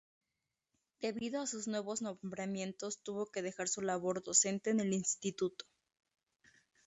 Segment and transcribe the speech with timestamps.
[0.99, 5.65] Debido a sus nuevos nombramientos tuvo que dejar su labor docente en el instituto.